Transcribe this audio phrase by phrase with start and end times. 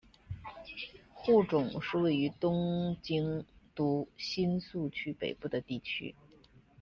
[1.13, 6.15] 户冢是位于东京都新宿区北部的地区。